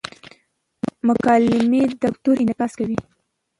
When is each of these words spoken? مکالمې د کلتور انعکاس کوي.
مکالمې 1.07 1.81
د 1.89 1.93
کلتور 2.03 2.35
انعکاس 2.39 2.71
کوي. 2.79 2.97